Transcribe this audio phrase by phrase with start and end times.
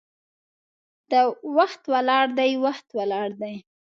[1.57, 3.55] وخت ولاړ دی، وخت ولاړ دی